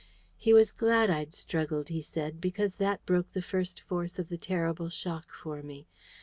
[0.35, 4.35] He was glad I'd struggled, he said, because that broke the first force of the
[4.37, 5.85] terrible shock for me.